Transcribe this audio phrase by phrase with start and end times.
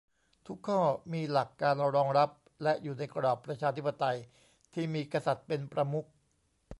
[0.47, 0.81] ทุกข้อ
[1.13, 2.29] มีหลักการรองรับ
[2.63, 4.17] และอยู่ในกรอบประชาธิปไตย
[4.73, 6.05] ที่มีกษัตริย์เป็นประมุข